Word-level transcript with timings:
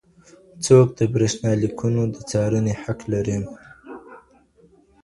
څوک 0.65 0.87
د 0.99 1.01
بریښنالیکونو 1.13 2.01
د 2.13 2.17
څارني 2.29 2.73
حق 2.83 2.99
لري؟ 3.13 3.37